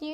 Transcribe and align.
Hola 0.00 0.12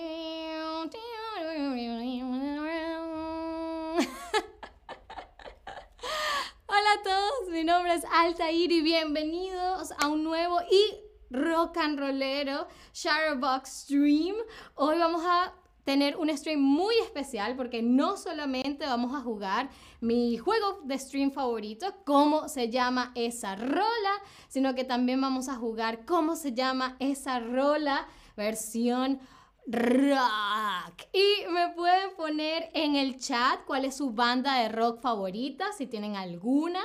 a 6.94 7.02
todos, 7.02 7.50
mi 7.50 7.64
nombre 7.64 7.92
es 7.92 8.04
Altair 8.10 8.72
y 8.72 8.80
bienvenidos 8.80 9.92
a 9.98 10.08
un 10.08 10.24
nuevo 10.24 10.58
y 10.70 10.96
rock 11.28 11.76
and 11.76 11.98
rollero 11.98 12.66
Shadowbox 12.94 13.68
Stream. 13.68 14.36
Hoy 14.74 14.98
vamos 14.98 15.22
a 15.26 15.52
tener 15.84 16.16
un 16.16 16.34
stream 16.34 16.60
muy 16.60 16.94
especial 17.02 17.54
porque 17.54 17.82
no 17.82 18.16
solamente 18.16 18.86
vamos 18.86 19.14
a 19.14 19.20
jugar 19.20 19.68
mi 20.00 20.38
juego 20.38 20.80
de 20.84 20.98
stream 20.98 21.30
favorito, 21.30 21.94
cómo 22.06 22.48
se 22.48 22.70
llama 22.70 23.12
esa 23.14 23.54
rola, 23.54 24.22
sino 24.48 24.74
que 24.74 24.84
también 24.84 25.20
vamos 25.20 25.50
a 25.50 25.56
jugar 25.56 26.06
cómo 26.06 26.36
se 26.36 26.54
llama 26.54 26.96
esa 27.00 27.38
rola 27.38 28.08
versión 28.34 29.20
rock. 29.66 31.06
Y 31.12 31.50
me 31.50 31.70
pueden 31.70 32.14
poner 32.16 32.70
en 32.74 32.96
el 32.96 33.18
chat 33.18 33.64
cuál 33.64 33.84
es 33.84 33.96
su 33.96 34.10
banda 34.10 34.60
de 34.60 34.68
rock 34.68 35.00
favorita, 35.00 35.72
si 35.72 35.86
tienen 35.86 36.16
alguna. 36.16 36.80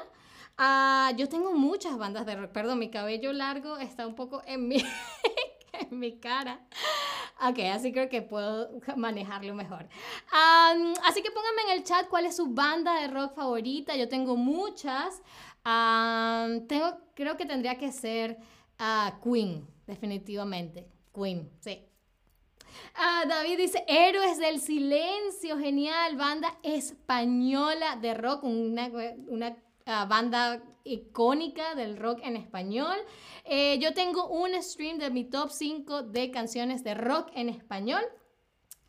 Ah, 0.58 1.12
yo 1.18 1.30
tengo 1.30 1.54
muchas 1.54 1.98
bandas 1.98 2.26
de 2.26 2.36
rock, 2.36 2.52
perdón, 2.52 2.80
mi 2.80 2.90
cabello 2.90 3.32
largo 3.34 3.78
está 3.78 4.06
un 4.06 4.16
poco 4.16 4.42
en 4.46 4.68
mi, 4.68 4.78
en 5.74 6.00
mi 6.00 6.20
cara. 6.20 6.60
Ok, 7.42 7.60
así 7.72 7.94
creo 7.94 8.10
que 8.10 8.22
puedo 8.22 8.70
manejarlo 8.98 9.54
mejor. 9.54 9.88
así 11.06 11.22
que 11.22 11.32
pónganme 11.32 11.62
en 11.68 11.78
el 11.78 11.84
chat 11.86 12.08
cuál 12.10 12.26
es 12.26 12.36
su 12.36 12.48
banda 12.48 13.00
de 13.02 13.08
rock 13.08 13.36
favorita. 13.36 13.96
Yo 13.96 14.10
tengo 14.10 14.36
muchas. 14.36 15.22
tengo, 15.64 16.98
creo 17.14 17.38
que 17.38 17.46
tendría 17.46 17.78
que 17.78 17.92
ser 17.92 18.38
uh, 18.80 19.22
Queen, 19.24 19.66
definitivamente. 19.88 20.90
Queen, 21.14 21.50
sí. 21.62 21.89
Ah, 22.96 23.24
David 23.28 23.58
dice, 23.58 23.84
Héroes 23.88 24.38
del 24.38 24.60
Silencio, 24.60 25.58
genial, 25.58 26.16
banda 26.18 26.58
española 26.64 27.98
de 28.02 28.14
rock, 28.14 28.44
una, 28.44 28.90
una 29.28 29.58
ah, 29.86 30.06
banda 30.06 30.62
icónica 30.84 31.76
del 31.76 31.98
rock 31.98 32.20
en 32.24 32.36
español. 32.36 32.98
Eh, 33.46 33.80
yo 33.80 33.94
tengo 33.94 34.28
un 34.28 34.62
stream 34.62 34.98
de 34.98 35.10
mi 35.10 35.26
top 35.26 35.50
5 35.50 36.04
de 36.04 36.32
canciones 36.32 36.84
de 36.84 36.94
rock 36.94 37.30
en 37.34 37.50
español. 37.50 38.04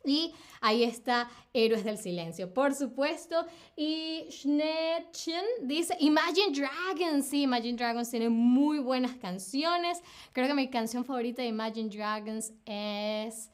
Y 0.03 0.33
ahí 0.61 0.83
está 0.83 1.29
Héroes 1.53 1.83
del 1.83 1.97
Silencio, 1.97 2.53
por 2.53 2.73
supuesto. 2.73 3.45
Y 3.75 4.25
Schnechen 4.31 5.45
dice 5.61 5.95
Imagine 5.99 6.51
Dragons. 6.51 7.27
Sí, 7.27 7.43
Imagine 7.43 7.77
Dragons 7.77 8.09
tiene 8.09 8.29
muy 8.29 8.79
buenas 8.79 9.15
canciones. 9.17 10.01
Creo 10.33 10.47
que 10.47 10.55
mi 10.55 10.69
canción 10.69 11.05
favorita 11.05 11.43
de 11.43 11.49
Imagine 11.49 11.89
Dragons 11.89 12.51
es 12.65 13.50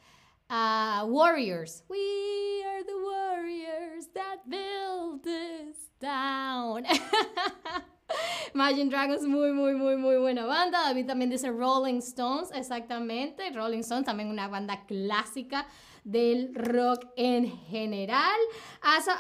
uh, 0.50 1.06
Warriors. 1.08 1.84
We 1.90 2.64
are 2.66 2.84
the 2.84 2.98
warriors 2.98 4.08
that 4.16 4.50
build 4.50 5.24
this 5.24 5.76
town. 6.00 6.86
Imagine 8.54 8.90
Dragons, 8.90 9.24
muy, 9.24 9.52
muy, 9.52 9.74
muy, 9.74 9.98
muy 9.98 10.18
buena 10.18 10.46
banda. 10.46 10.84
David 10.84 11.08
también 11.08 11.30
dice 11.30 11.50
Rolling 11.50 12.00
Stones, 12.00 12.50
exactamente. 12.54 13.50
Rolling 13.52 13.80
Stones, 13.80 14.06
también 14.06 14.30
una 14.30 14.48
banda 14.48 14.86
clásica 14.86 15.68
del 16.08 16.56
rock 16.56 17.06
en 17.18 17.52
general. 17.68 18.40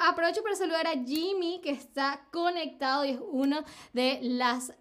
aprovecho 0.07 0.41
para 0.41 0.55
saludar 0.55 0.87
a 0.87 0.93
Jimmy, 0.93 1.59
que 1.61 1.71
está 1.71 2.21
conectado 2.31 3.03
y 3.03 3.09
es 3.09 3.19
uno 3.29 3.63
de, 3.91 4.19
las, 4.21 4.71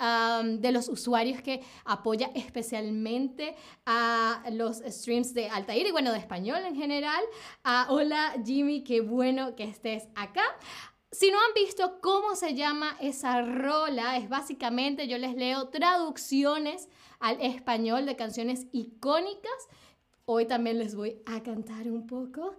de 0.45 0.73
los 0.73 0.89
usuarios 0.89 1.43
que 1.43 1.65
apoya 1.84 2.31
especialmente 2.34 3.57
a 3.87 4.41
los 4.53 4.79
streams 4.87 5.34
de 5.34 5.49
Altair 5.49 5.89
y 5.89 5.91
bueno, 5.91 6.12
de 6.12 6.19
español 6.19 6.61
en 6.65 6.77
general. 6.77 7.25
Ah, 7.65 7.87
hola 7.91 8.34
Jimmy, 8.45 8.84
qué 8.84 9.01
bueno 9.01 9.57
que 9.57 9.65
estés 9.65 10.07
acá. 10.15 10.45
Si 11.19 11.31
no 11.31 11.39
han 11.39 11.55
visto 11.55 11.99
cómo 12.03 12.37
se 12.37 12.54
llama 12.54 12.94
esa 13.00 13.41
rola, 13.41 14.19
es 14.19 14.28
básicamente 14.28 15.09
yo 15.09 15.16
les 15.16 15.34
leo 15.34 15.69
traducciones 15.69 16.91
al 17.21 17.41
español 17.41 18.04
de 18.04 18.16
canciones 18.16 18.66
icónicas 18.72 19.69
Hoy 20.28 20.44
también 20.47 20.78
les 20.78 20.97
voy 20.97 21.22
a 21.25 21.41
cantar 21.44 21.88
un 21.88 22.04
poco. 22.09 22.56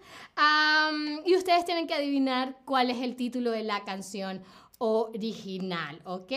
y 1.25 1.35
ustedes 1.35 1.65
tienen 1.65 1.85
que 1.85 1.93
adivinar 1.93 2.57
cuál 2.63 2.89
es 2.89 2.99
el 2.99 3.17
título 3.17 3.51
de 3.51 3.61
la 3.63 3.83
canción 3.83 4.41
original, 4.77 6.01
¿ok? 6.05 6.31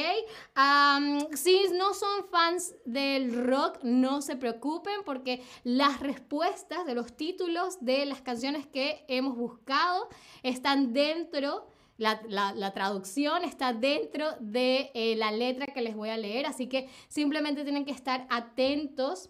si 1.35 1.63
no 1.75 1.95
son 1.95 2.27
fans 2.33 2.75
del 2.85 3.47
rock, 3.47 3.79
no 3.83 4.23
se 4.23 4.35
preocupen 4.35 5.05
porque 5.05 5.41
las 5.63 6.01
respuestas 6.01 6.85
de 6.85 6.95
los 6.97 7.17
títulos 7.17 7.79
de 7.81 8.07
las 8.07 8.23
canciones 8.23 8.67
que 8.67 9.05
hemos 9.07 9.37
buscado 9.37 10.09
están 10.43 10.93
dentro, 10.93 11.69
la, 12.01 12.53
la, 12.55 12.73
traducción 12.73 13.45
está 13.45 13.75
dentro 13.75 14.33
de 14.41 14.91
eh, 14.95 15.17
la 15.17 15.31
letra 15.31 15.67
que 15.67 15.83
les 15.83 15.95
voy 15.95 16.09
a 16.09 16.17
leer, 16.17 16.47
así 16.47 16.67
que 16.67 16.89
simplemente 17.09 17.63
tienen 17.63 17.85
que 17.85 17.91
estar 17.91 18.27
atentos 18.31 19.29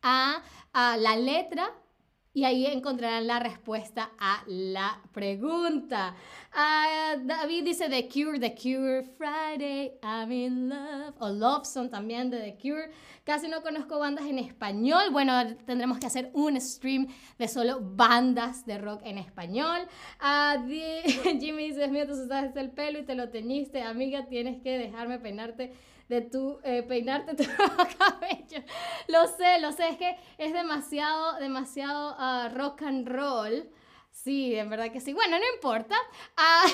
a, 0.00 0.42
la 0.72 1.16
letra 1.16 1.74
y 2.32 2.44
ahí 2.44 2.66
encontrarán 2.66 3.26
la 3.26 3.40
respuesta 3.40 4.12
a 4.18 4.44
la 4.46 5.00
pregunta. 5.12 6.14
Ah, 6.52 7.16
David 7.20 7.64
dice 7.64 7.88
The 7.88 8.08
Cure, 8.08 8.38
The 8.38 8.54
Cure, 8.54 9.02
Friday, 9.02 9.98
I'm 10.02 10.30
in 10.30 10.68
love. 10.68 11.14
O 11.18 11.28
Love 11.28 11.66
Song 11.66 11.90
también 11.90 12.30
de 12.30 12.38
The 12.38 12.56
Cure. 12.56 12.90
Casi 13.24 13.48
no 13.48 13.62
conozco 13.62 13.98
bandas 13.98 14.26
en 14.26 14.38
español. 14.38 15.10
Bueno, 15.10 15.56
tendremos 15.66 15.98
que 15.98 16.06
hacer 16.06 16.30
un 16.32 16.60
stream 16.60 17.08
de 17.36 17.48
solo 17.48 17.80
bandas 17.80 18.64
de 18.64 18.78
rock 18.78 19.00
en 19.04 19.18
español. 19.18 19.80
Uh, 20.20 20.68
Jimmy 21.40 21.68
dice, 21.68 21.88
mío, 21.88 22.06
tú 22.06 22.12
usaste 22.12 22.60
el 22.60 22.70
pelo 22.70 23.00
y 23.00 23.04
te 23.04 23.16
lo 23.16 23.28
teñiste. 23.30 23.82
Amiga, 23.82 24.26
tienes 24.26 24.62
que 24.62 24.78
dejarme 24.78 25.18
peinarte 25.18 25.72
de 26.10 26.22
tu 26.22 26.58
eh, 26.64 26.82
peinarte 26.82 27.36
tu 27.36 27.44
cabello. 27.96 28.64
Lo 29.06 29.28
sé, 29.28 29.60
lo 29.60 29.70
sé, 29.70 29.90
es 29.90 29.96
que 29.96 30.16
es 30.38 30.52
demasiado, 30.52 31.38
demasiado 31.38 32.16
ah, 32.18 32.50
rock 32.52 32.82
and 32.82 33.08
roll. 33.08 33.70
Sí, 34.10 34.56
en 34.56 34.68
verdad 34.68 34.90
que 34.90 35.00
sí. 35.00 35.12
Bueno, 35.12 35.38
no 35.38 35.44
importa. 35.54 35.94
Ah, 36.36 36.64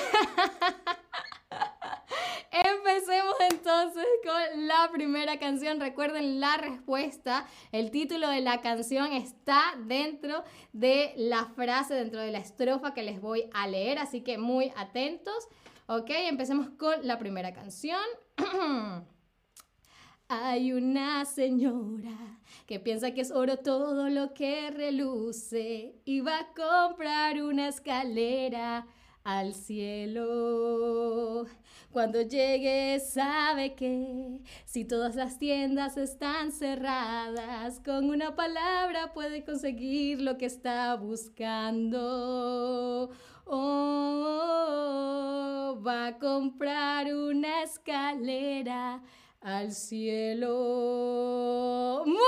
empecemos 2.51 3.35
entonces 3.51 4.05
con 4.25 4.67
la 4.67 4.89
primera 4.91 5.37
canción. 5.37 5.79
Recuerden 5.79 6.39
la 6.39 6.57
respuesta. 6.57 7.45
El 7.71 7.91
título 7.91 8.29
de 8.29 8.41
la 8.41 8.61
canción 8.61 9.13
está 9.13 9.75
dentro 9.85 10.43
de 10.73 11.13
la 11.15 11.45
frase, 11.45 11.93
dentro 11.93 12.21
de 12.21 12.31
la 12.31 12.39
estrofa 12.39 12.95
que 12.95 13.03
les 13.03 13.21
voy 13.21 13.47
a 13.53 13.67
leer. 13.67 13.99
Así 13.99 14.21
que 14.21 14.39
muy 14.39 14.73
atentos. 14.75 15.47
Ok, 15.85 16.09
empecemos 16.09 16.69
con 16.69 17.05
la 17.05 17.19
primera 17.19 17.53
canción. 17.53 18.01
Hay 20.29 20.73
una 20.73 21.23
señora 21.23 22.37
que 22.65 22.81
piensa 22.81 23.11
que 23.11 23.21
es 23.21 23.31
oro 23.31 23.59
todo 23.59 24.09
lo 24.09 24.33
que 24.33 24.69
reluce 24.71 26.01
y 26.03 26.19
va 26.19 26.39
a 26.39 26.47
comprar 26.53 27.41
una 27.41 27.69
escalera 27.69 28.85
al 29.23 29.53
cielo. 29.53 31.45
Cuando 31.93 32.21
llegue 32.23 32.99
sabe 32.99 33.73
que 33.73 34.41
si 34.65 34.83
todas 34.83 35.15
las 35.15 35.39
tiendas 35.39 35.95
están 35.95 36.51
cerradas, 36.51 37.79
con 37.79 38.09
una 38.09 38.35
palabra 38.35 39.13
puede 39.13 39.45
conseguir 39.45 40.19
lo 40.19 40.37
que 40.37 40.47
está 40.47 40.93
buscando. 40.95 42.01
Oh, 43.45 44.11
va 45.87 46.07
a 46.07 46.17
comprar 46.19 47.15
una 47.15 47.63
escalera 47.63 49.01
al 49.47 49.71
cielo. 49.71 50.53
Muy 52.05 52.19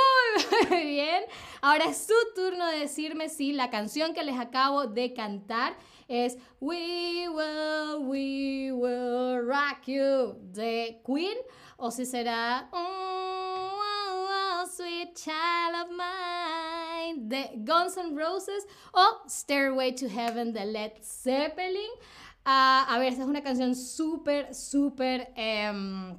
bien. 0.85 1.23
Ahora 1.61 1.85
es 1.85 1.97
su 2.07 2.13
turno 2.33 2.65
de 2.67 2.79
decirme 2.79 3.27
si 3.27 3.51
la 3.51 3.69
canción 3.69 4.13
que 4.13 4.23
les 4.23 4.39
acabo 4.39 4.87
de 4.87 5.13
cantar 5.13 5.75
es 6.07 6.37
We 6.61 7.27
Will, 7.27 8.07
We 8.07 8.71
Will 8.71 9.45
Rock 9.45 9.85
You 9.87 10.37
de 10.53 11.01
Queen 11.05 11.37
o 11.75 11.91
si 11.91 12.05
será 12.05 12.69
oh, 12.71 13.79
oh, 13.81 14.65
Sweet 14.65 15.13
Child 15.13 15.75
of 15.83 15.89
Mine 15.91 17.27
de 17.27 17.51
Guns 17.57 17.97
N' 17.97 18.17
Roses 18.17 18.65
o 18.93 19.27
Stairway 19.27 19.93
to 19.93 20.07
Heaven 20.07 20.53
de 20.53 20.65
Led 20.65 20.93
Zeppelin. 21.01 21.91
Ah, 22.45 22.85
a 22.87 22.97
ver, 22.97 23.09
esta 23.09 23.23
es 23.23 23.29
una 23.29 23.43
canción 23.43 23.75
súper, 23.75 24.55
súper... 24.55 25.33
Em, 25.35 26.17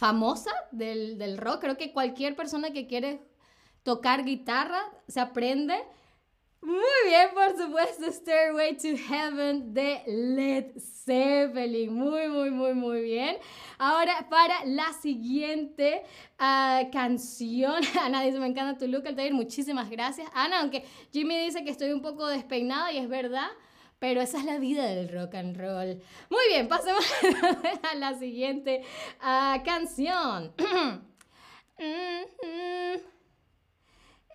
famosa 0.00 0.50
del, 0.72 1.36
rock. 1.36 1.60
Creo 1.60 1.76
que 1.76 1.92
cualquier 1.92 2.34
persona 2.34 2.70
que 2.70 2.86
quiere 2.86 3.20
tocar 3.82 4.24
guitarra 4.24 4.82
se 5.06 5.20
aprende 5.20 5.74
Muy 6.62 7.00
bien, 7.06 7.28
por 7.34 7.56
supuesto, 7.56 8.10
Stairway 8.10 8.76
to 8.76 8.96
Heaven 9.08 9.74
de 9.74 10.02
Led 10.06 10.72
Zeppelin. 10.78 11.92
Muy, 11.92 12.28
muy, 12.28 12.50
muy, 12.50 12.74
muy 12.74 13.02
bien. 13.02 13.36
Ahora, 13.78 14.26
para 14.28 14.64
la 14.64 14.92
siguiente 14.94 16.02
ah, 16.38 16.82
canción. 16.92 17.82
Ana 18.02 18.22
dice, 18.22 18.38
me 18.38 18.46
encanta 18.46 18.78
tu 18.78 18.86
look, 18.86 19.06
Altair. 19.06 19.34
Muchísimas 19.34 19.90
gracias. 19.90 20.28
Ana, 20.34 20.60
aunque 20.60 20.84
Jimmy 21.12 21.38
dice 21.44 21.62
que 21.62 21.70
estoy 21.70 21.92
un 21.92 22.02
poco 22.02 22.26
despeinada 22.26 22.90
y 22.92 22.98
es 22.98 23.08
verdad. 23.08 23.48
Pero 24.00 24.20
esa 24.22 24.38
es 24.38 24.46
la 24.46 24.58
vida 24.58 24.84
del 24.86 25.08
rock 25.10 25.34
and 25.34 25.56
roll. 25.56 26.02
Muy 26.30 26.48
bien, 26.48 26.66
pasemos 26.68 27.04
a 27.92 27.94
la 27.94 28.14
siguiente 28.14 28.82
canción. 29.64 30.54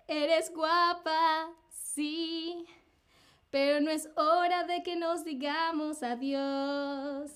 Eres 0.08 0.54
guapa, 0.54 1.50
sí, 1.68 2.64
pero 3.50 3.80
no 3.80 3.90
es 3.90 4.08
hora 4.16 4.62
de 4.62 4.84
que 4.84 4.94
nos 4.94 5.24
digamos 5.24 6.04
adiós. 6.04 7.32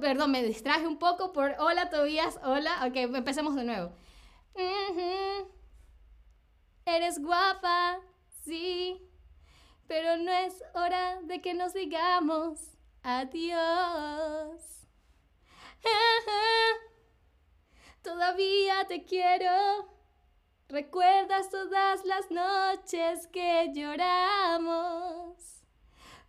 Perdón, 0.00 0.30
me 0.30 0.42
distraje 0.42 0.86
un 0.86 0.98
poco 0.98 1.34
por 1.34 1.54
hola 1.58 1.90
Tobías, 1.90 2.40
hola. 2.42 2.86
Ok, 2.86 2.96
empecemos 2.96 3.54
de 3.54 3.64
nuevo. 3.64 3.92
Eres 6.86 7.20
guapa, 7.22 8.00
sí, 8.46 8.98
pero 9.88 10.16
no 10.18 10.30
es 10.30 10.62
hora 10.74 11.20
de 11.22 11.40
que 11.40 11.54
nos 11.54 11.74
digamos 11.74 12.60
adiós. 13.02 14.86
Todavía 18.02 18.86
te 18.86 19.04
quiero 19.04 19.98
¿Recuerdas 20.70 21.48
todas 21.48 22.04
las 22.04 22.30
noches 22.30 23.26
que 23.28 23.72
lloramos? 23.72 25.64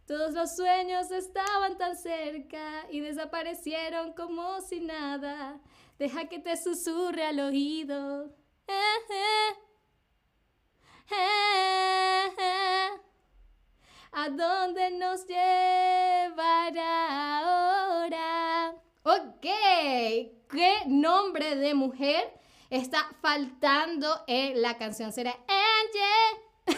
Todos 0.05 0.33
los 0.33 0.55
sueños 0.55 1.11
estaban 1.11 1.77
tan 1.77 1.97
cerca 1.97 2.87
y 2.89 3.01
desaparecieron 3.01 4.13
como 4.13 4.61
si 4.61 4.79
nada. 4.79 5.59
Deja 5.97 6.29
que 6.29 6.39
te 6.39 6.55
susurre 6.55 7.25
al 7.25 7.41
oído. 7.41 8.33
¿A 14.29 14.31
dónde 14.31 14.91
nos 14.91 15.25
llevará 15.25 16.19
ahora? 17.39 18.75
Ok, 19.01 19.41
¿qué 19.41 20.83
nombre 20.85 21.55
de 21.55 21.73
mujer 21.73 22.31
está 22.69 23.09
faltando 23.23 24.23
en 24.27 24.61
la 24.61 24.77
canción. 24.77 25.11
¿Será 25.11 25.31
Angie? 25.31 26.77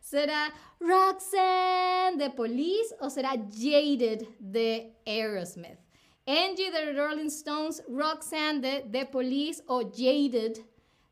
¿Será 0.00 0.54
Roxanne 0.78 2.16
de 2.16 2.30
Police 2.30 2.94
o 3.00 3.10
será 3.10 3.30
Jaded 3.30 4.28
de 4.38 4.96
Aerosmith? 5.04 5.80
Angie 6.28 6.70
de 6.70 6.92
Rolling 6.92 7.26
Stones, 7.26 7.82
Roxanne 7.88 8.60
de 8.60 8.86
The 8.88 9.06
Police 9.06 9.64
o 9.66 9.80
Jaded 9.80 10.60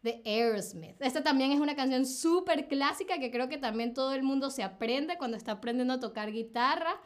de 0.02 0.23
Aerosmith. 0.25 1.00
Esta 1.00 1.23
también 1.23 1.52
es 1.52 1.61
una 1.61 1.76
canción 1.76 2.06
súper 2.06 2.69
clásica 2.69 3.19
que 3.19 3.31
creo 3.31 3.49
que 3.49 3.58
también 3.58 3.94
todo 3.94 4.14
el 4.14 4.23
mundo 4.23 4.50
se 4.50 4.62
aprende 4.62 5.19
cuando 5.19 5.37
está 5.37 5.52
aprendiendo 5.52 5.94
a 5.94 6.00
tocar 6.00 6.32
guitarra. 6.32 7.00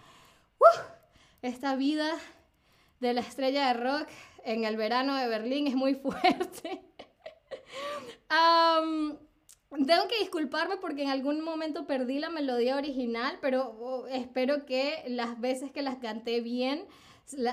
esta 1.43 1.77
vida 1.77 2.11
de 3.01 3.13
la 3.13 3.21
estrella 3.21 3.69
de 3.69 3.75
rock 3.75 4.09
en 4.45 4.65
el 4.65 4.77
verano 4.77 5.17
de 5.17 5.29
Berlín 5.29 5.67
es 5.67 5.75
muy 5.75 5.95
fuerte. 6.03 6.83
tengo 9.71 10.09
que 10.09 10.19
disculparme 10.21 10.77
porque 10.77 11.03
en 11.03 11.11
algún 11.11 11.43
momento 11.43 11.87
perdí 11.87 12.19
la 12.19 12.31
melodía 12.31 12.77
original, 12.77 13.39
pero 13.41 13.77
oh, 13.81 14.07
espero 14.07 14.65
que 14.67 15.05
las 15.09 15.41
veces 15.41 15.73
que 15.73 15.83
las 15.83 15.97
canté 15.97 16.41
bien 16.41 16.87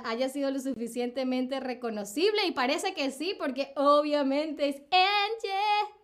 haya 0.04 0.30
sido 0.30 0.52
lo 0.52 0.60
suficientemente 0.60 1.60
reconocible 1.60 2.46
y 2.46 2.52
parece 2.52 2.94
que 2.94 3.12
sí, 3.12 3.36
porque 3.38 3.74
obviamente 3.76 4.68
es 4.70 4.76
Angie 4.92 5.96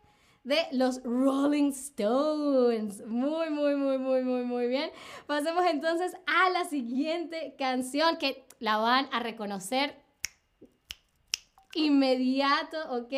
de 0.44 0.66
los 0.72 1.04
Rolling 1.04 1.72
Stones. 1.72 3.06
Muy, 3.06 3.50
muy, 3.50 3.75
muy, 3.75 3.98
muy, 3.98 4.24
muy, 4.24 4.44
muy 4.44 4.68
bien. 4.68 4.92
Pasemos 5.25 5.66
entonces 5.66 6.16
a 6.25 6.50
la 6.50 6.64
siguiente 6.66 7.56
canción 7.58 8.18
que 8.18 8.46
la 8.60 8.78
van 8.78 9.10
a 9.12 9.19
reconocer 9.19 9.96
inmediato, 11.75 12.78
¿ok? 12.92 13.13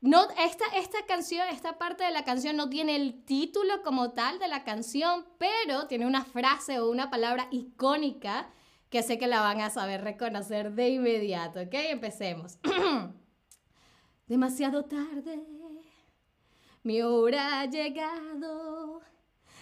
No, 0.00 0.26
esta, 0.38 0.64
esta 0.76 1.04
canción, 1.06 1.46
esta 1.48 1.76
parte 1.76 2.04
de 2.04 2.10
la 2.10 2.24
canción 2.24 2.56
no 2.56 2.70
tiene 2.70 2.96
el 2.96 3.22
título 3.24 3.82
como 3.82 4.12
tal 4.12 4.38
de 4.38 4.48
la 4.48 4.64
canción, 4.64 5.26
pero 5.38 5.86
tiene 5.88 6.06
una 6.06 6.24
frase 6.24 6.80
o 6.80 6.90
una 6.90 7.10
palabra 7.10 7.48
icónica 7.50 8.50
que 8.88 9.02
sé 9.02 9.18
que 9.18 9.26
la 9.26 9.40
van 9.40 9.60
a 9.60 9.70
saber 9.70 10.02
reconocer 10.02 10.72
de 10.72 10.88
inmediato, 10.88 11.60
¿ok? 11.60 11.74
Empecemos. 11.74 12.58
Demasiado 14.26 14.84
tarde, 14.84 15.44
mi 16.82 17.02
hora 17.02 17.60
ha 17.60 17.66
llegado. 17.66 19.02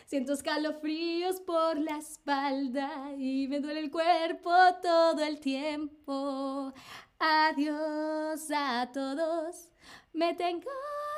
Siento 0.06 0.32
escalofríos 0.32 1.40
por 1.40 1.78
la 1.78 1.98
espalda 1.98 3.12
y 3.18 3.48
me 3.48 3.60
duele 3.60 3.80
el 3.80 3.90
cuerpo 3.90 4.50
todo 4.82 5.22
el 5.22 5.40
tiempo. 5.40 6.72
Adiós 7.18 8.50
a 8.54 8.88
todos, 8.92 9.72
me 10.12 10.34
tengo 10.34 10.70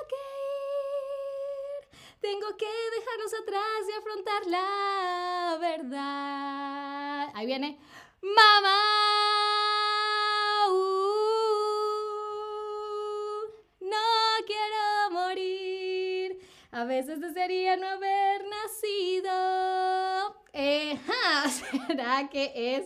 que 0.09 0.17
ir. 1.77 1.89
Tengo 2.21 2.57
que 2.57 2.67
dejarnos 2.67 3.35
atrás 3.43 3.89
y 3.89 3.93
afrontar 3.93 4.47
la 4.47 5.59
verdad. 5.61 7.31
Ahí 7.35 7.47
viene, 7.47 7.79
mamá. 8.23 9.01
A 16.81 16.85
veces 16.85 17.21
desearía 17.21 17.77
no 17.77 17.87
haber 17.87 18.43
nacido. 18.47 19.31
Eh, 20.55 20.99
¿Será 21.87 22.29
que 22.31 22.53
es 22.55 22.85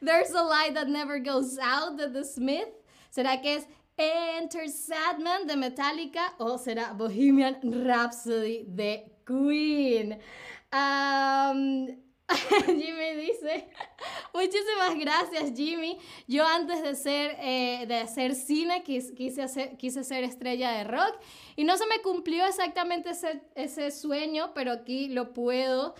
There's 0.00 0.30
a 0.30 0.42
Light 0.42 0.74
That 0.74 0.88
Never 0.88 1.18
Goes 1.18 1.58
Out 1.58 1.98
de 1.98 2.08
The 2.08 2.24
Smith? 2.24 2.68
¿Será 3.10 3.42
que 3.42 3.56
es 3.56 3.66
Enter 3.96 4.68
Sadman 4.68 5.46
de 5.46 5.56
Metallica? 5.56 6.34
¿O 6.38 6.56
será 6.56 6.92
Bohemian 6.92 7.58
Rhapsody 7.62 8.64
de 8.68 9.10
Queen? 9.26 10.20
Jimmy 12.66 13.16
dice, 13.16 13.68
muchísimas 14.34 14.94
gracias 15.00 15.52
Jimmy. 15.56 15.98
Yo 16.28 16.46
antes 16.46 16.82
de 16.82 16.94
ser, 16.94 17.36
eh, 17.40 17.86
de 17.88 17.96
hacer 17.96 18.34
cine 18.34 18.84
quise, 18.84 19.42
hacer, 19.42 19.76
quise 19.78 20.04
ser 20.04 20.22
estrella 20.22 20.72
de 20.72 20.84
rock 20.84 21.18
y 21.56 21.64
no 21.64 21.76
se 21.76 21.86
me 21.86 22.00
cumplió 22.02 22.44
exactamente 22.46 23.10
ese, 23.10 23.42
ese 23.54 23.90
sueño, 23.90 24.52
pero 24.54 24.72
aquí 24.72 25.08
lo 25.08 25.32
puedo 25.32 25.94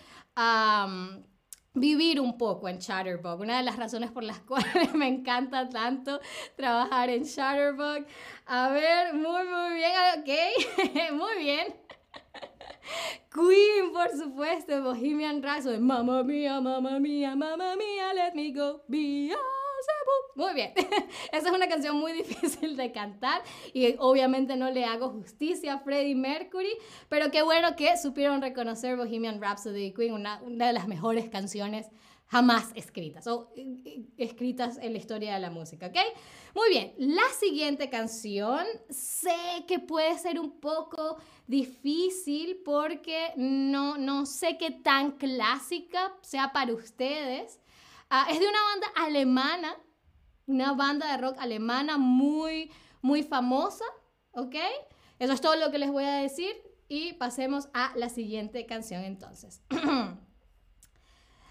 vivir 1.78 2.20
un 2.20 2.36
poco 2.36 2.68
en 2.68 2.78
Chatterbug. 2.78 3.40
Una 3.40 3.58
de 3.58 3.62
las 3.62 3.76
razones 3.76 4.10
por 4.10 4.24
las 4.24 4.40
cuales 4.48 4.94
me 4.94 5.08
encanta 5.08 5.68
tanto 5.68 6.20
trabajar 6.56 7.10
en 7.10 7.24
Chatterbug. 7.24 8.06
A 8.46 8.70
ver, 8.70 9.14
muy, 9.14 9.44
muy 9.44 9.74
bien, 9.74 9.92
ok, 10.18 11.12
muy 11.12 11.38
bien. 11.42 11.74
Queen, 13.32 13.92
por 13.92 14.10
supuesto, 14.10 14.82
Bohemian 14.82 15.42
Rhapsody. 15.42 15.78
Mamma 15.78 16.22
mía, 16.22 16.60
mamma 16.60 16.98
mía, 16.98 17.36
mamma 17.36 17.76
mía, 17.76 18.14
let 18.14 18.34
me 18.34 18.52
go. 18.52 18.82
Muy 20.38 20.54
bien. 20.54 20.72
Esa 21.32 21.48
es 21.48 21.52
una 21.54 21.68
canción 21.68 21.96
muy 21.96 22.12
difícil 22.22 22.76
de 22.76 22.92
cantar 22.92 23.42
y 23.72 23.96
obviamente 23.98 24.54
no 24.56 24.70
le 24.70 24.84
hago 24.84 25.10
justicia 25.10 25.74
a 25.74 25.78
Freddie 25.80 26.14
Mercury, 26.14 26.76
pero 27.08 27.32
qué 27.32 27.42
bueno 27.42 27.74
que 27.74 27.96
supieron 27.96 28.40
reconocer 28.40 28.96
Bohemian 28.96 29.42
Rhapsody 29.42 29.92
Queen, 29.92 30.12
una, 30.12 30.40
una 30.42 30.68
de 30.68 30.72
las 30.72 30.86
mejores 30.86 31.28
canciones 31.28 31.88
jamás 32.28 32.70
escritas 32.74 33.26
o 33.26 33.50
escritas 34.16 34.78
en 34.80 34.92
la 34.92 34.98
historia 34.98 35.34
de 35.34 35.40
la 35.40 35.50
música, 35.50 35.86
¿ok? 35.86 35.96
Muy 36.54 36.68
bien, 36.68 36.92
la 36.98 37.26
siguiente 37.40 37.88
canción 37.90 38.64
sé 38.90 39.64
que 39.66 39.78
puede 39.78 40.16
ser 40.18 40.38
un 40.38 40.60
poco 40.60 41.16
difícil 41.46 42.60
porque 42.64 43.32
no, 43.36 43.96
no 43.96 44.26
sé 44.26 44.56
qué 44.58 44.70
tan 44.70 45.12
clásica 45.12 46.14
sea 46.20 46.52
para 46.52 46.74
ustedes. 46.74 47.60
Ah, 48.10 48.26
es 48.30 48.40
de 48.40 48.48
una 48.48 48.62
banda 48.62 48.86
alemana, 48.96 49.76
una 50.46 50.72
banda 50.72 51.12
de 51.12 51.18
rock 51.18 51.36
alemana 51.38 51.98
muy, 51.98 52.70
muy 53.02 53.22
famosa, 53.22 53.84
¿ok? 54.32 54.56
Eso 55.18 55.32
es 55.32 55.40
todo 55.40 55.56
lo 55.56 55.70
que 55.70 55.78
les 55.78 55.90
voy 55.90 56.04
a 56.04 56.14
decir 56.14 56.56
y 56.88 57.12
pasemos 57.14 57.68
a 57.74 57.92
la 57.96 58.08
siguiente 58.08 58.64
canción 58.66 59.04
entonces. 59.04 59.62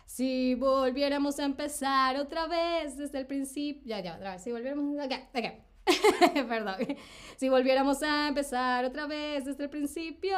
Si 0.07 0.55
volviéramos 0.55 1.37
a 1.37 1.43
empezar 1.43 2.15
otra 2.15 2.47
vez 2.47 2.97
desde 2.97 3.19
el 3.19 3.27
principio. 3.27 3.83
Ya, 3.85 3.99
ya, 3.99 4.15
otra 4.15 4.31
vez. 4.31 4.41
Si 4.41 4.51
volviéramos. 4.51 4.97
Ok, 5.05 5.13
ok. 5.35 5.45
Perdón. 6.47 6.75
Si 7.35 7.49
volviéramos 7.49 8.01
a 8.01 8.29
empezar 8.29 8.85
otra 8.85 9.05
vez 9.05 9.45
desde 9.45 9.65
el 9.65 9.69
principio, 9.69 10.37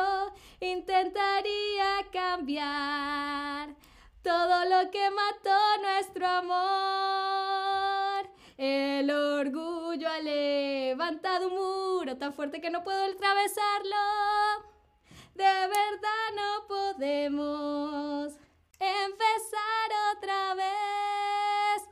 intentaría 0.59 2.09
cambiar 2.11 3.75
todo 4.21 4.65
lo 4.65 4.91
que 4.91 5.09
mató 5.09 5.57
nuestro 5.81 6.27
amor. 6.27 7.79
El 8.57 9.09
orgullo 9.09 10.09
ha 10.09 10.19
levantado 10.19 11.47
un 11.47 11.55
muro 11.55 12.17
tan 12.17 12.33
fuerte 12.33 12.59
que 12.59 12.69
no 12.69 12.83
puedo 12.83 13.01
atravesarlo. 13.03 13.95
De 15.35 15.43
verdad 15.43 16.33
no 16.35 16.67
podemos 16.67 18.33
empezar 18.79 19.89
otra 20.17 20.55
vez. 20.55 21.88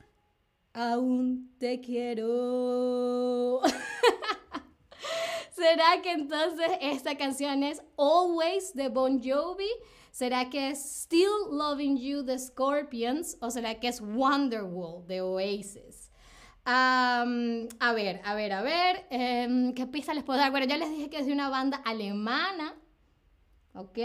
Aún 0.74 1.56
te 1.58 1.80
quiero. 1.80 3.47
¿Será 5.78 6.02
que 6.02 6.10
entonces 6.10 6.72
esta 6.80 7.16
canción 7.16 7.62
es 7.62 7.80
Always 7.96 8.74
de 8.74 8.88
Bon 8.88 9.22
Jovi? 9.22 9.70
¿Será 10.10 10.50
que 10.50 10.70
es 10.70 11.02
Still 11.04 11.52
Loving 11.52 11.96
You 11.96 12.24
de 12.24 12.36
Scorpions? 12.36 13.36
¿O 13.40 13.48
será 13.48 13.78
que 13.78 13.86
es 13.86 14.00
Wonderwall 14.00 15.06
de 15.06 15.20
Oasis? 15.20 16.10
a 16.64 17.24
ver, 17.94 18.20
a 18.24 18.34
ver, 18.34 18.52
a 18.54 18.62
ver. 18.62 19.06
Em, 19.10 19.72
¿Qué 19.72 19.86
pista 19.86 20.14
les 20.14 20.24
puedo 20.24 20.40
dar? 20.40 20.50
Bueno, 20.50 20.66
ya 20.66 20.78
les 20.78 20.90
dije 20.90 21.10
que 21.10 21.20
es 21.20 21.26
de 21.26 21.32
una 21.32 21.48
banda 21.48 21.76
alemana. 21.84 22.74
¿Ok? 23.72 23.98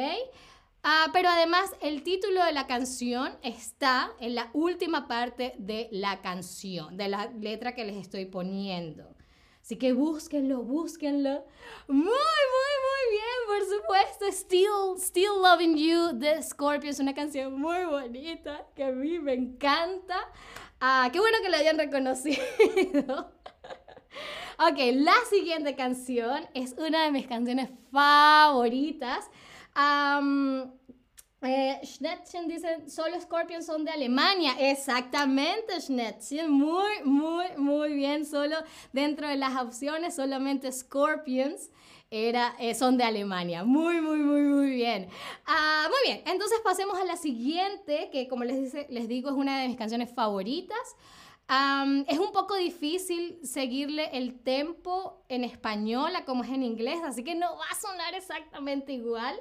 Ah, 0.84 1.08
pero 1.12 1.28
además 1.30 1.72
el 1.82 2.04
título 2.04 2.46
de 2.46 2.54
la 2.54 2.68
canción 2.68 3.36
está 3.42 4.12
en 4.20 4.36
la 4.36 4.52
última 4.54 5.08
parte 5.08 5.56
de 5.58 5.90
la 5.92 6.22
canción, 6.22 6.98
de 6.98 7.08
la 7.08 7.32
letra 7.32 7.74
que 7.74 7.84
les 7.84 7.96
estoy 7.96 8.26
poniendo. 8.26 9.16
Así 9.64 9.78
que 9.78 9.94
búsquenlo, 9.94 10.62
búsquenlo. 10.62 11.46
Muy, 11.88 12.04
muy, 12.04 12.74
muy 12.84 13.04
bien, 13.12 13.40
por 13.48 13.62
supuesto. 13.70 14.26
Still, 14.30 14.98
Still 14.98 15.42
Loving 15.42 15.78
You 15.78 16.20
de 16.20 16.44
Scorpio 16.44 16.90
es 16.90 17.00
una 17.00 17.14
canción 17.14 17.58
muy 17.58 17.86
bonita 17.86 18.68
que 18.76 18.84
a 18.84 18.92
mí 18.92 19.20
me 19.20 19.34
encanta. 19.34 20.18
Ah, 20.82 21.08
qué 21.14 21.20
bueno 21.20 21.38
que 21.42 21.48
la 21.50 21.60
hayan 21.60 21.78
reconocido. 21.78 22.44
ok, 24.60 24.80
la 24.96 25.16
siguiente 25.30 25.78
canción 25.78 26.46
es 26.54 26.76
una 26.78 27.06
de 27.06 27.12
mis 27.12 27.26
canciones 27.26 27.70
favoritas. 27.90 29.30
Eh, 31.44 31.82
Schnetzchen 31.84 32.48
dice, 32.48 32.90
solo 32.90 33.20
Scorpions 33.20 33.66
son 33.66 33.84
de 33.84 33.92
Alemania. 33.92 34.56
Exactamente, 34.58 35.80
Schnetzchen. 35.82 36.50
Muy, 36.50 37.04
muy, 37.04 37.46
muy 37.58 37.94
bien. 37.94 38.26
Solo 38.26 38.56
dentro 38.94 39.28
de 39.28 39.36
las 39.36 39.62
opciones, 39.62 40.16
solamente 40.16 40.72
Scorpions 40.72 41.70
era, 42.10 42.56
eh, 42.60 42.76
son 42.76 42.96
de 42.98 43.04
Alemania. 43.04 43.64
Muy, 43.64 44.00
muy, 44.00 44.20
muy, 44.20 44.42
muy 44.42 44.70
bien. 44.70 45.10
Ah, 45.46 45.88
muy 45.90 46.14
bien, 46.14 46.24
entonces 46.28 46.60
pasemos 46.64 46.96
a 47.00 47.06
la 47.06 47.18
siguiente, 47.18 48.10
que 48.12 48.28
como 48.28 48.44
les, 48.44 48.62
dice, 48.62 48.86
les 48.90 49.08
digo 49.08 49.30
es 49.30 49.36
una 49.36 49.60
de 49.60 49.68
mis 49.68 49.78
canciones 49.78 50.12
favoritas. 50.14 50.96
es 52.08 52.20
un 52.20 52.32
poco 52.32 52.56
difícil 52.56 53.40
seguirle 53.44 54.12
el 54.14 54.40
tempo 54.40 55.24
en 55.28 55.44
español 55.44 56.16
a 56.16 56.24
como 56.24 56.44
es 56.44 56.52
en 56.52 56.62
inglés, 56.62 57.00
así 57.04 57.24
que 57.24 57.34
no 57.34 57.58
va 57.58 57.66
a 57.72 57.76
sonar 57.76 58.14
exactamente 58.14 58.94
igual. 58.94 59.36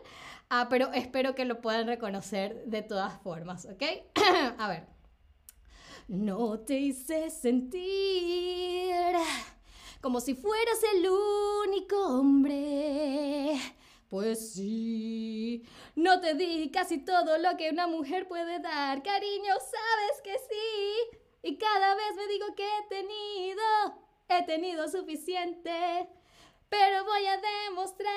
Ah, 0.54 0.66
pero 0.68 0.92
espero 0.92 1.34
que 1.34 1.46
lo 1.46 1.62
puedan 1.62 1.86
reconocer 1.86 2.66
de 2.66 2.82
todas 2.82 3.18
formas, 3.22 3.64
¿ok? 3.64 3.82
A 4.58 4.68
ver. 4.68 4.86
No 6.08 6.60
te 6.60 6.78
hice 6.78 7.30
sentir 7.30 8.92
como 10.02 10.20
si 10.20 10.34
fueras 10.34 10.78
el 10.92 11.08
único 11.08 11.96
hombre. 12.06 13.58
Pues 14.10 14.52
sí, 14.52 15.64
no 15.94 16.20
te 16.20 16.34
di 16.34 16.70
casi 16.70 16.98
todo 16.98 17.38
lo 17.38 17.56
que 17.56 17.70
una 17.70 17.86
mujer 17.86 18.28
puede 18.28 18.60
dar. 18.60 19.02
Cariño, 19.02 19.54
sabes 19.54 20.20
que 20.22 20.34
sí. 20.38 21.18
Y 21.44 21.56
cada 21.56 21.94
vez 21.94 22.14
me 22.14 22.26
digo 22.26 22.54
que 22.54 22.66
he 22.66 22.88
tenido, 22.90 23.62
he 24.28 24.44
tenido 24.44 24.86
suficiente. 24.90 26.10
Pero 26.68 27.04
voy 27.04 27.24
a 27.26 27.40
demostrarte 27.68 28.02
que 28.02 28.11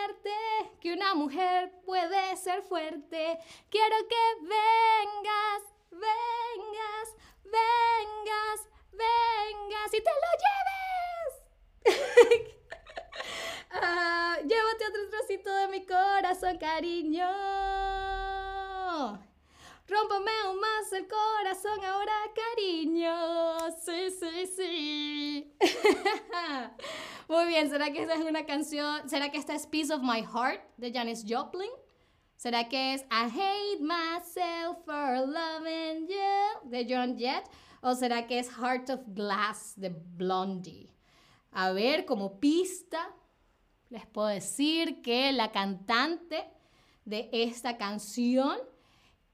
una 0.95 1.13
mujer 1.13 1.71
puede 1.85 2.35
ser 2.37 2.63
fuerte. 2.63 3.37
Quiero 3.69 3.95
que 4.07 4.15
vengas, 4.41 5.61
vengas, 5.91 7.13
vengas, 7.43 8.67
vengas 8.91 9.93
y 9.93 10.01
te 10.01 10.11
lo 10.23 10.31
lleves. 10.43 11.33
Ah, 13.77 14.37
llévate 14.41 14.87
otro 14.87 15.09
trocito 15.09 15.53
de 15.53 15.67
mi 15.67 15.85
corazón, 15.85 16.57
cariño. 16.57 17.27
Rómpame 19.87 20.31
aún 20.43 20.59
más 20.59 20.91
el 20.93 21.07
corazón 21.07 21.85
ahora, 21.85 22.13
cariño. 22.33 23.69
Sí, 23.83 24.09
sí, 24.19 24.47
sí. 24.47 25.55
Muy 27.27 27.45
bien, 27.45 27.69
¿será 27.69 27.91
que 27.91 28.01
esta 28.01 28.15
es 28.15 28.25
una 28.25 28.47
canción? 28.47 29.07
¿Será 29.07 29.29
que 29.29 29.37
esta 29.37 29.53
es 29.53 29.67
Piece 29.67 29.93
of 29.93 30.01
My 30.01 30.23
Heart 30.23 30.61
de 30.77 30.91
Janis 30.91 31.23
Joplin? 31.27 31.69
¿Será 32.35 32.67
que 32.67 32.95
es 32.95 33.01
I 33.03 33.29
Hate 33.29 33.79
Myself 33.79 34.83
for 34.85 35.27
Loving 35.27 36.07
You 36.07 36.69
de 36.69 36.87
John 36.89 37.15
Jett? 37.17 37.47
¿O 37.81 37.93
será 37.93 38.25
que 38.25 38.39
es 38.39 38.49
Heart 38.49 38.89
of 38.89 39.01
Glass 39.07 39.73
de 39.77 39.89
Blondie? 39.89 40.91
A 41.51 41.71
ver, 41.71 42.05
como 42.05 42.39
pista, 42.39 43.15
les 43.89 44.07
puedo 44.07 44.27
decir 44.29 45.03
que 45.03 45.31
la 45.31 45.51
cantante 45.51 46.43
de 47.05 47.29
esta 47.31 47.77
canción 47.77 48.57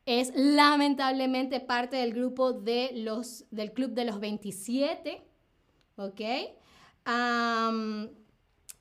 es 0.05 0.31
lamentablemente 0.35 1.59
parte 1.59 1.97
del 1.97 2.13
grupo 2.13 2.53
de 2.53 2.91
los, 2.95 3.45
del 3.51 3.71
Club 3.73 3.91
de 3.91 4.05
los 4.05 4.19
27, 4.19 5.21
¿ok? 5.97 6.21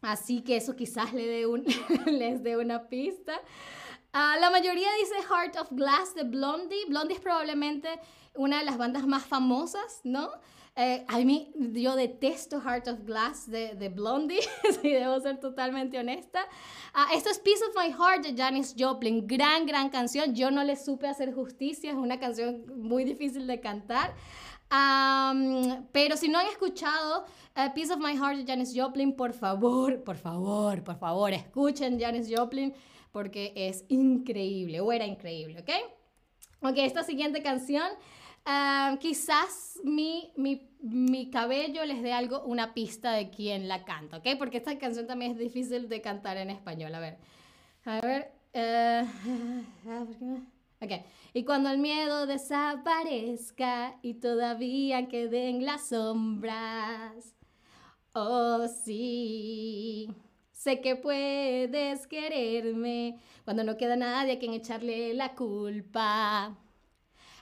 así 0.03 0.43
que 0.43 0.57
eso 0.57 0.77
quizás 0.77 1.13
le 1.15 1.27
dé 1.27 1.47
un, 1.47 1.65
les 2.07 2.43
dé 2.43 2.57
una 2.57 2.89
pista. 2.89 3.41
Ah, 4.13 4.37
la 4.41 4.51
mayoría 4.51 4.89
dice 4.99 5.15
Heart 5.23 5.57
of 5.57 5.69
Glass 5.71 6.15
de 6.15 6.25
Blondie. 6.25 6.85
Blondie 6.89 7.15
es 7.15 7.21
probablemente 7.21 7.89
una 8.35 8.59
de 8.59 8.65
las 8.65 8.77
bandas 8.77 9.07
más 9.07 9.25
famosas, 9.25 10.01
¿no? 10.05 10.31
Eh, 10.77 11.05
a 11.09 11.19
mí, 11.19 11.53
yo 11.57 11.97
detesto 11.97 12.61
Heart 12.61 12.89
of 12.89 13.05
Glass 13.05 13.51
de, 13.51 13.75
de 13.75 13.89
Blondie, 13.89 14.41
si 14.81 14.89
debo 14.91 15.21
ser 15.21 15.39
totalmente 15.41 15.99
honesta. 15.99 16.41
Ah, 16.95 17.09
esto 17.15 17.29
es 17.31 17.39
Piece 17.39 17.63
of 17.65 17.75
My 17.77 17.93
Heart 17.93 18.27
de 18.27 18.37
Janis 18.37 18.75
Joplin. 18.79 19.27
Gran, 19.27 19.67
gran 19.67 19.91
canción. 19.91 20.35
Yo 20.35 20.51
no 20.51 20.65
le 20.65 20.77
supe 20.77 21.07
hacer 21.07 21.35
justicia. 21.35 21.91
Es 21.91 21.97
una 21.97 22.19
canción 22.19 22.65
muy 22.77 23.05
difícil 23.05 23.47
de 23.47 23.61
cantar 23.61 24.15
pero 25.93 26.17
si 26.17 26.29
no 26.29 26.39
han 26.39 26.47
escuchado 26.47 27.25
uh, 27.57 27.75
Piece 27.75 27.93
of 27.93 27.99
My 27.99 28.17
Heart 28.17 28.39
de 28.39 28.47
Janis 28.47 28.73
Joplin, 28.75 29.15
por 29.15 29.33
favor, 29.33 30.03
por 30.05 30.17
favor, 30.17 30.85
por 30.85 30.97
favor, 30.97 31.33
escuchen 31.33 31.99
Janis 31.99 32.29
Joplin 32.33 32.73
porque 33.11 33.53
es 33.57 33.85
increíble, 33.89 34.81
o 34.81 34.93
era 34.93 35.05
increíble, 35.05 35.61
¿ok? 35.61 35.71
Ok, 36.63 36.75
esta 36.77 37.03
siguiente 37.03 37.43
canción, 37.43 37.89
quizás 39.01 39.79
mi, 39.85 40.33
mi, 40.37 40.69
mi, 40.81 41.31
cabello 41.31 41.85
les 41.85 42.03
dé 42.03 42.13
algo, 42.13 42.43
una 42.45 42.75
pista 42.75 43.13
de 43.13 43.31
quién 43.31 43.69
la 43.69 43.85
canta, 43.85 44.19
¿ok? 44.19 44.29
Porque 44.39 44.59
esta 44.59 44.79
canción 44.79 45.07
también 45.07 45.33
es 45.33 45.39
difícil 45.39 45.89
de 45.89 46.01
cantar 46.01 46.37
en 46.37 46.51
español, 46.51 46.95
a 46.95 47.01
ver. 47.01 47.19
A 47.85 48.01
ver. 48.01 48.33
Uh, 49.83 50.41
Okay. 50.83 51.05
Y 51.35 51.45
cuando 51.45 51.69
el 51.69 51.79
miedo 51.79 52.27
desaparezca 52.27 53.99
y 54.01 54.15
todavía 54.15 55.09
queden 55.09 55.67
las 55.67 55.89
sombras. 55.89 57.35
Oh, 58.15 58.67
sí. 58.67 60.09
Sé 60.53 60.81
que 60.81 60.97
puedes 60.97 62.07
quererme 62.07 63.21
cuando 63.45 63.63
no 63.63 63.77
queda 63.77 63.95
nadie 63.97 64.33
a 64.33 64.39
quien 64.39 64.55
echarle 64.55 65.13
la 65.13 65.35
culpa. 65.35 66.57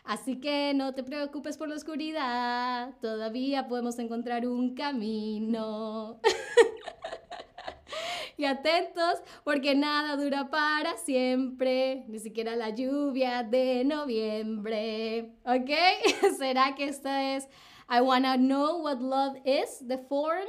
Así 0.08 0.40
que 0.40 0.72
no 0.74 0.94
te 0.94 1.02
preocupes 1.02 1.58
por 1.58 1.68
la 1.68 1.74
oscuridad, 1.74 2.94
todavía 3.02 3.68
podemos 3.68 3.98
encontrar 3.98 4.46
un 4.46 4.74
camino. 4.74 6.18
y 8.38 8.46
atentos 8.46 9.20
porque 9.44 9.74
nada 9.74 10.16
dura 10.16 10.48
para 10.48 10.96
siempre, 10.96 12.06
ni 12.08 12.20
siquiera 12.20 12.56
la 12.56 12.70
lluvia 12.70 13.42
de 13.42 13.84
noviembre. 13.84 15.34
¿Ok? 15.44 15.72
¿Será 16.38 16.74
que 16.74 16.84
esta 16.84 17.36
es 17.36 17.46
I 17.90 18.00
Wanna 18.00 18.38
Know 18.38 18.84
What 18.84 19.00
Love 19.00 19.42
Is, 19.44 19.84
The 19.86 19.98
Form? 19.98 20.48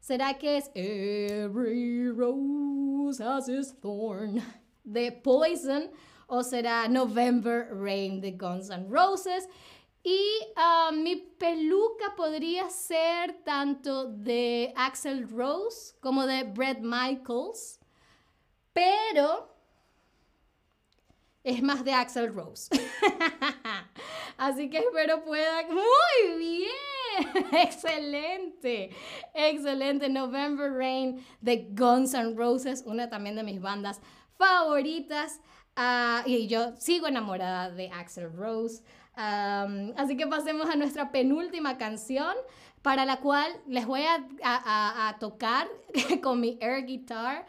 ¿Será 0.00 0.36
que 0.36 0.56
es 0.56 0.68
Every 0.74 2.10
Rose 2.10 3.22
Has 3.22 3.48
Its 3.48 3.72
Thorn, 3.80 4.42
The 4.84 5.12
Poison? 5.12 5.92
¿O 6.26 6.42
será 6.42 6.88
November 6.88 7.68
Rain, 7.72 8.20
de 8.20 8.32
Guns 8.32 8.70
N' 8.70 8.88
Roses? 8.88 9.48
Y 10.02 10.20
ah, 10.56 10.90
mi 10.92 11.16
peluca 11.16 12.14
podría 12.16 12.70
ser 12.70 13.42
tanto 13.44 14.06
de 14.06 14.72
Axel 14.76 15.28
Rose 15.28 15.96
como 16.00 16.26
de 16.26 16.44
Brett 16.44 16.80
Michaels, 16.80 17.80
pero 18.72 19.48
es 21.42 21.62
más 21.62 21.84
de 21.84 21.92
Axel 21.92 22.34
Rose. 22.34 22.68
Así 24.36 24.68
que 24.68 24.78
espero 24.78 25.24
pueda... 25.24 25.62
Muy 25.68 26.38
bien. 26.38 26.95
Excelente. 27.52 28.90
Excelente. 29.34 30.08
November 30.08 30.72
Rain 30.72 31.24
de 31.40 31.68
Guns 31.70 32.14
N' 32.14 32.34
Roses, 32.36 32.82
una 32.86 33.08
también 33.08 33.36
de 33.36 33.42
mis 33.42 33.60
bandas 33.60 34.00
favoritas. 34.36 35.40
Ah, 35.76 36.22
y 36.24 36.46
yo 36.46 36.74
sigo 36.78 37.06
enamorada 37.06 37.70
de 37.70 37.90
Axel 37.90 38.32
Rose. 38.32 38.82
así 39.14 40.16
que 40.16 40.26
pasemos 40.26 40.68
a 40.68 40.76
nuestra 40.76 41.10
penúltima 41.10 41.76
canción, 41.78 42.34
para 42.82 43.04
la 43.04 43.18
cual 43.18 43.50
les 43.66 43.86
voy 43.86 44.02
a, 44.42 45.16
tocar 45.18 45.68
con 46.22 46.40
mi 46.40 46.58
air 46.60 46.86
guitar 46.86 47.46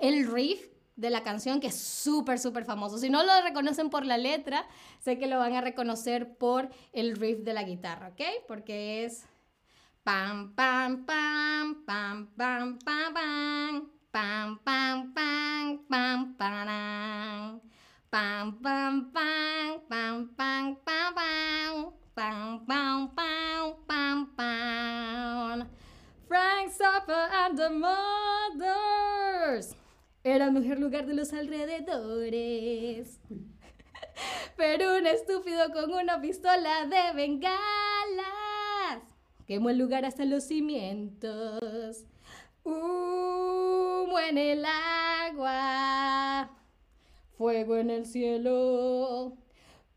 el 0.00 0.32
riff 0.32 0.75
de 0.96 1.10
la 1.10 1.22
canción 1.22 1.60
que 1.60 1.68
es 1.68 1.78
súper, 1.78 2.38
súper 2.38 2.64
famoso. 2.64 2.98
Si 2.98 3.10
no 3.10 3.22
lo 3.22 3.42
reconocen 3.42 3.90
por 3.90 4.04
la 4.04 4.18
letra, 4.18 4.66
sé 4.98 5.18
que 5.18 5.26
lo 5.26 5.38
van 5.38 5.54
a 5.54 5.60
reconocer 5.60 6.36
por 6.36 6.70
el 6.92 7.16
riff 7.16 7.40
de 7.40 7.52
la 7.52 7.62
guitarra, 7.62 8.08
¿ok? 8.08 8.22
Porque 8.48 9.04
es 9.04 9.26
pam, 10.02 10.54
pam, 10.54 11.04
pam, 11.04 11.84
pam, 11.84 12.26
pam, 12.36 12.78
pam, 12.78 12.78
pam, 12.78 13.90
pam, 14.10 14.58
pam, 14.62 15.12
pam, 15.12 15.12
pam, 15.12 15.78
pam, 15.88 15.90
pam, 15.90 16.36
pam. 16.36 17.60
Frank 26.28 26.72
Zappa 26.72 27.28
and 27.32 27.56
the 27.56 27.70
Mothers. 27.70 29.76
Era 30.26 30.46
el 30.46 30.52
mejor 30.52 30.80
lugar 30.80 31.06
de 31.06 31.14
los 31.14 31.32
alrededores. 31.32 33.20
Pero 34.56 34.96
un 34.96 35.06
estúpido 35.06 35.72
con 35.72 35.94
una 35.94 36.20
pistola 36.20 36.84
de 36.86 37.12
bengalas 37.14 37.54
quemó 39.46 39.70
el 39.70 39.78
lugar 39.78 40.04
hasta 40.04 40.24
los 40.24 40.42
cimientos. 40.42 42.06
Humo 42.64 44.18
en 44.18 44.38
el 44.38 44.64
agua, 44.64 46.50
fuego 47.38 47.76
en 47.76 47.90
el 47.90 48.04
cielo. 48.04 49.36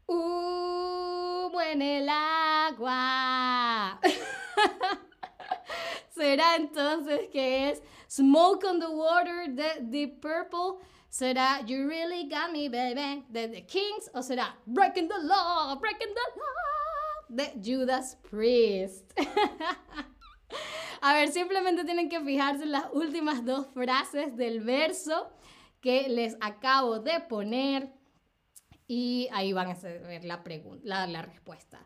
Humo 0.06 1.60
en 1.60 1.82
el 1.82 2.08
agua. 2.08 4.00
¿Será 6.12 6.56
entonces 6.56 7.30
que 7.32 7.72
es 7.72 7.82
Smoke 8.10 8.64
on 8.66 8.80
the 8.80 8.90
Water 8.90 9.48
de 9.50 9.86
The 9.92 10.08
Purple? 10.08 10.84
¿Será 11.10 11.62
You 11.66 11.88
Really 11.88 12.28
Got 12.28 12.52
Me 12.52 12.68
Baby 12.68 13.24
de 13.30 13.48
The 13.48 13.66
Kings? 13.68 14.10
¿O 14.14 14.24
será 14.24 14.58
Breaking 14.66 15.08
the 15.08 15.20
Law, 15.24 15.80
Breaking 15.80 16.08
the 16.08 16.40
Law 16.40 17.26
de 17.30 17.54
Judas 17.64 18.18
Priest? 18.30 19.12
a 21.02 21.14
ver, 21.14 21.30
simplemente 21.30 21.84
tienen 21.84 22.10
que 22.10 22.20
fijarse 22.20 22.64
en 22.64 22.72
las 22.72 22.86
últimas 22.94 23.46
dos 23.46 23.68
frases 23.68 24.36
del 24.36 24.62
verso 24.62 25.30
que 25.80 26.10
les 26.10 26.36
acabo 26.42 27.00
de 27.00 27.20
poner 27.20 27.94
y 28.88 29.28
ahí 29.32 29.54
van 29.54 29.70
a 29.70 29.76
ver 29.76 30.26
la 30.26 31.22
respuesta 31.22 31.86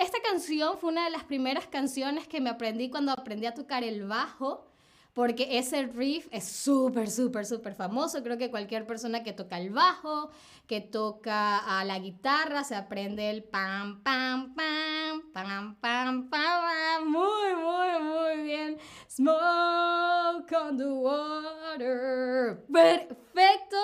esta 0.00 0.20
canción 0.22 0.78
fue 0.78 0.90
una 0.90 1.04
de 1.04 1.10
las 1.10 1.24
primeras 1.24 1.66
canciones 1.66 2.26
que 2.26 2.40
me 2.40 2.50
aprendí 2.50 2.90
cuando 2.90 3.12
aprendí 3.12 3.46
a 3.46 3.54
tocar 3.54 3.84
el 3.84 4.06
bajo, 4.06 4.66
porque 5.16 5.56
ese 5.56 5.86
riff 5.86 6.28
es 6.30 6.44
súper, 6.44 7.10
súper, 7.10 7.46
súper 7.46 7.74
famoso. 7.74 8.22
Creo 8.22 8.36
que 8.36 8.50
cualquier 8.50 8.86
persona 8.86 9.22
que 9.22 9.32
toca 9.32 9.58
el 9.58 9.70
bajo, 9.70 10.28
que 10.66 10.82
toca 10.82 11.82
la 11.84 11.98
guitarra, 11.98 12.64
se 12.64 12.74
aprende 12.74 13.30
el 13.30 13.42
pam, 13.42 14.02
pam, 14.02 14.54
pam, 14.54 15.22
pam, 15.32 15.74
pam, 15.76 16.28
pam, 16.28 17.08
muy, 17.08 17.54
muy, 17.56 18.02
muy 18.02 18.42
bien. 18.44 18.76
Smoke 19.08 20.52
on 20.52 20.76
the 20.76 20.84
water. 20.84 22.62
Perfecto. 22.70 23.76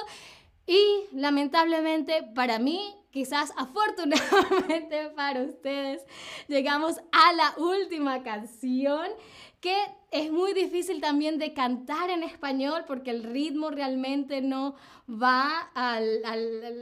Y 0.67 1.07
lamentablemente 1.13 2.25
para 2.35 2.59
mí 2.59 2.95
quizás 3.11 3.53
afortunadamente 3.57 5.11
para 5.17 5.43
ustedes, 5.45 6.03
llegamos 6.49 6.99
a 7.13 7.33
la 7.33 7.55
última 7.57 8.23
canción 8.23 9.07
que 9.63 9.75
es 10.11 10.31
muy 10.31 10.53
difícil 10.53 11.01
también 11.01 11.39
de 11.39 11.55
cantar 11.55 12.11
en 12.11 12.25
español 12.25 12.85
porque 12.87 13.11
el 13.11 13.23
ritmo 13.23 13.71
realmente 13.71 14.43
no 14.43 14.75
va 15.09 15.71
al, 15.75 16.23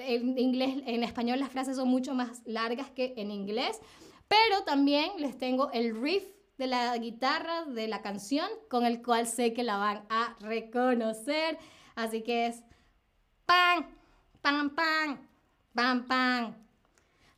en 0.01 0.37
inglés. 0.39 0.83
En 0.87 1.05
español 1.05 1.39
las 1.39 1.51
frases 1.51 1.77
son 1.77 1.89
mucho 1.89 2.15
más 2.15 2.43
largas 2.47 2.91
que 2.91 3.15
en 3.19 3.31
inglés, 3.31 3.79
pero 4.27 4.65
también 4.65 5.13
les 5.19 5.39
tengo 5.39 5.71
el 5.73 6.01
riff 6.01 6.25
de 6.57 6.67
la 6.67 6.97
guitarra 6.97 7.67
de 7.67 7.87
la 7.87 8.01
canción 8.01 8.49
con 8.69 8.85
el 8.87 9.03
cual 9.03 9.27
sé 9.27 9.53
que 9.53 9.63
la 9.63 9.77
van 9.77 10.03
a 10.09 10.37
reconocer. 10.41 11.59
Así 11.95 12.23
que 12.23 12.47
es 12.47 12.63
pan, 13.45 13.87
pan, 14.41 14.71
pan, 14.71 15.31
Pam, 15.73 16.03
pam. 16.03 16.55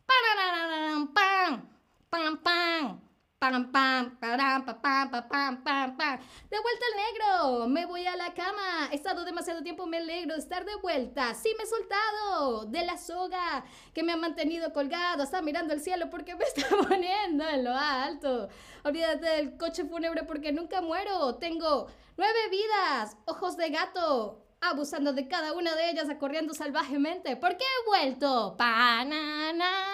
Pam, 0.07 1.07
pam. 1.13 1.69
Pam, 2.11 3.12
pam. 3.43 3.73
Pam, 3.73 4.17
pam, 4.21 4.65
pam, 4.65 5.11
pam, 5.11 5.29
pam, 5.29 5.63
pam, 5.65 5.97
pam. 5.97 6.19
De 6.49 6.59
vuelta 6.61 6.85
al 6.91 6.97
negro. 6.97 7.69
Me 7.69 7.87
voy 7.87 8.07
a 8.07 8.17
la 8.17 8.33
cama. 8.35 8.89
He 8.93 8.95
estado 8.95 9.25
demasiado 9.25 9.63
tiempo, 9.63 9.85
me 9.85 9.97
alegro 9.97 10.35
de 10.35 10.41
estar 10.41 10.65
de 10.65 10.77
vuelta. 10.77 11.35
Sí, 11.35 11.51
me 11.59 11.65
he 11.65 11.67
soltado 11.67 12.67
de 12.67 12.85
la 12.85 12.97
soga 12.97 13.65
que 13.93 14.05
me 14.05 14.13
ha 14.13 14.17
mantenido 14.17 14.73
colgado. 14.73 15.25
Está 15.25 15.43
mirando 15.43 15.75
el 15.75 15.81
cielo 15.81 16.09
porque 16.09 16.37
me 16.37 16.45
está 16.55 16.69
poniendo 16.89 17.45
en 17.49 17.65
lo 17.65 17.73
alto. 17.73 18.49
Olvídate 18.85 19.27
del 19.27 19.57
coche 19.57 19.85
fúnebre 19.87 20.23
porque 20.23 20.53
nunca 20.53 20.81
muero. 20.81 21.35
Tengo 21.37 21.89
nueve 22.17 22.39
vidas. 22.49 23.17
Ojos 23.27 23.57
de 23.57 23.71
gato 23.71 24.39
abusando 24.61 25.13
de 25.13 25.27
cada 25.27 25.55
una 25.55 25.75
de 25.75 25.91
ellas, 25.91 26.07
corriendo 26.21 26.55
salvajemente. 26.55 27.37
¿Por 27.37 27.57
qué 27.57 27.65
he 27.65 27.87
vuelto? 27.89 28.55
Pa, 28.57 29.05
na, 29.05 29.53
na, 29.53 29.53
na. 29.53 29.92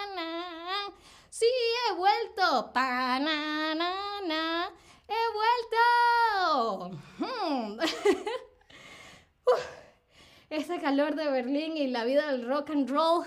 Sí, 1.30 1.46
he 1.46 1.94
vuelto. 1.94 2.72
Pa, 2.72 3.18
na, 3.18 3.74
na, 3.74 4.20
na. 4.26 4.70
He 5.06 5.14
vuelto. 5.34 6.98
Ese 10.50 10.80
calor 10.80 11.14
de 11.14 11.30
Berlín 11.30 11.76
y 11.76 11.88
la 11.88 12.04
vida 12.04 12.32
del 12.32 12.46
rock 12.46 12.70
and 12.70 12.88
roll 12.88 13.26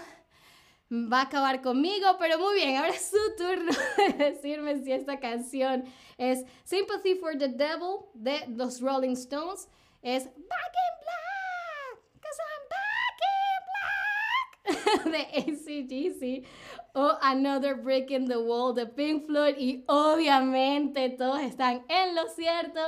va 0.92 1.20
a 1.20 1.24
acabar 1.24 1.62
conmigo, 1.62 2.18
pero 2.20 2.38
muy 2.38 2.56
bien, 2.56 2.78
ahora 2.78 2.90
es 2.90 3.10
su 3.10 3.36
turno 3.38 3.72
de 3.98 4.32
decirme 4.32 4.84
si 4.84 4.92
esta 4.92 5.20
canción 5.20 5.86
es 6.18 6.44
Sympathy 6.66 7.16
for 7.16 7.38
the 7.38 7.48
Devil 7.48 8.06
de 8.14 8.46
los 8.50 8.82
Rolling 8.82 9.14
Stones, 9.14 9.70
es 10.02 10.26
Back 10.26 10.36
in 10.36 10.98
Black 11.02 11.31
de 15.06 15.22
ACDC 15.40 16.48
o 16.94 17.18
Another 17.22 17.76
Brick 17.76 18.12
in 18.12 18.28
the 18.28 18.38
Wall 18.38 18.74
de 18.74 18.86
Pink 18.86 19.26
Floyd 19.26 19.56
y 19.58 19.84
obviamente 19.88 21.10
todos 21.10 21.40
están 21.42 21.86
en 21.88 22.16
lo 22.16 22.28
cierto, 22.30 22.80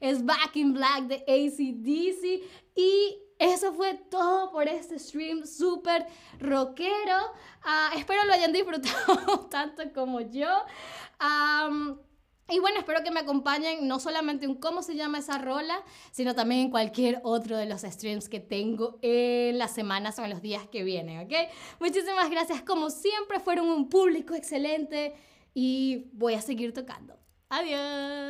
es 0.00 0.24
Back 0.24 0.56
in 0.56 0.72
Black 0.72 1.02
de 1.04 1.16
ACDC 1.26 2.42
y 2.74 3.18
eso 3.38 3.72
fue 3.72 3.94
todo 3.94 4.52
por 4.52 4.68
este 4.68 4.98
stream 4.98 5.44
súper 5.44 6.06
rockero. 6.38 7.32
Ah, 7.64 7.90
espero 7.96 8.24
lo 8.24 8.32
hayan 8.32 8.52
disfrutado 8.52 9.46
tanto 9.50 9.82
como 9.92 10.20
yo. 10.20 10.48
Y 12.48 12.58
bueno, 12.58 12.78
espero 12.78 13.02
que 13.02 13.10
me 13.10 13.20
acompañen 13.20 13.86
no 13.86 13.98
solamente 13.98 14.44
en 14.46 14.54
cómo 14.56 14.82
se 14.82 14.94
llama 14.94 15.18
esa 15.18 15.38
rola, 15.38 15.82
sino 16.10 16.34
también 16.34 16.62
en 16.62 16.70
cualquier 16.70 17.20
otro 17.22 17.56
de 17.56 17.66
los 17.66 17.82
streams 17.82 18.28
que 18.28 18.40
tengo 18.40 18.98
en 19.00 19.58
las 19.58 19.72
semanas 19.74 20.18
o 20.18 20.24
en 20.24 20.30
los 20.30 20.42
días 20.42 20.66
que 20.68 20.82
vienen, 20.82 21.20
¿ok? 21.20 21.32
Muchísimas 21.80 22.30
gracias, 22.30 22.62
como 22.62 22.90
siempre, 22.90 23.40
fueron 23.40 23.68
un 23.68 23.88
público 23.88 24.34
excelente 24.34 25.14
y 25.54 26.10
voy 26.12 26.34
a 26.34 26.42
seguir 26.42 26.74
tocando. 26.74 27.16
Adiós. 27.48 28.22